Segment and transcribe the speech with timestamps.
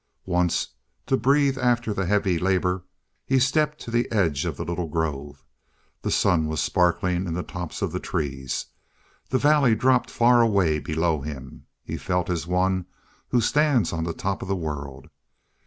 [0.25, 0.69] Once,
[1.05, 2.83] to breathe after the heavy labor,
[3.23, 5.43] he stepped to the edge of the little grove.
[6.01, 8.65] The sun was sparkling in the tops of the trees;
[9.29, 11.67] the valley dropped far away below him.
[11.83, 12.87] He felt as one
[13.27, 15.07] who stands on the top of the world.